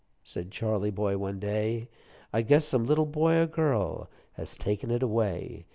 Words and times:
Said 0.23 0.49
Charley 0.49 0.89
boy 0.89 1.19
one 1.19 1.37
day; 1.37 1.87
"I 2.33 2.41
guess 2.41 2.65
some 2.65 2.87
little 2.87 3.05
boy 3.05 3.35
or 3.37 3.45
girl 3.45 4.09
Has 4.33 4.55
taken 4.55 4.89
it 4.89 5.03
away. 5.03 5.67